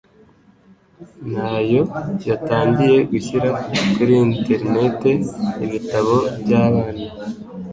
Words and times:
nayo 1.33 1.81
yatangiye 2.29 2.97
gushyira 3.09 3.49
kuri 3.93 4.13
internet 4.39 5.01
ibitabo 5.65 6.15
by'abana 6.39 7.01